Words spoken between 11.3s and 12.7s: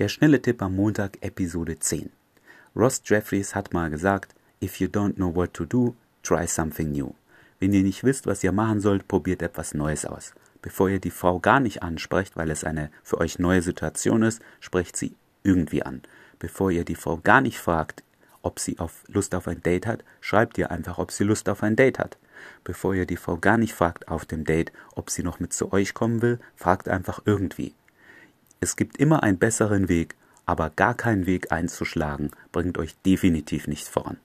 gar nicht ansprecht, weil es